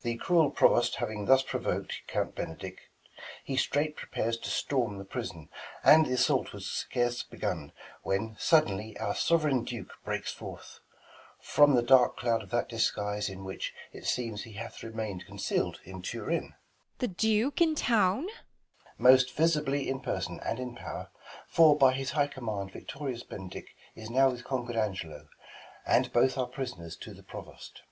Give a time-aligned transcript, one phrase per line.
[0.00, 2.90] The cruel Provost having thus provok'd Count Benedick;
[3.44, 5.48] he straight prepares to storm The prison;
[5.84, 7.70] and, th' assault was scarce begun
[8.02, 10.80] When, suddenly our sov'reign Duke breaks forth
[11.40, 13.72] From the dark cloud of that disguise, in which.
[13.92, 16.48] It seems, he hath i emain'd conceal'd in Turin.
[16.48, 16.98] Beat.
[16.98, 18.32] The Duke in town 1 Balt.
[18.98, 21.10] Most visibly in person, and in pow'r.
[21.46, 25.28] For by his high command victorious Benedick Is now with conquer'd Angelo,
[25.86, 27.74] and both Are pris'ners to the Provost.
[27.76, 27.82] Beat.